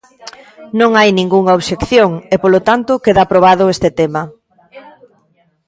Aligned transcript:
Non 0.79 0.91
hai 0.99 1.09
ningunha 1.13 1.55
obxección 1.59 2.11
e, 2.33 2.35
polo 2.43 2.59
tanto, 2.69 3.01
queda 3.03 3.21
aprobado 3.23 3.71
este 3.75 3.89
tema. 3.99 4.21